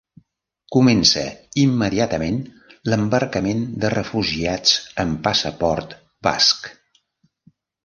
[0.75, 1.25] Comença
[1.63, 2.39] immediatament
[2.93, 4.75] l'embarcament de refugiats
[5.07, 5.97] amb passaport
[6.31, 6.75] basc.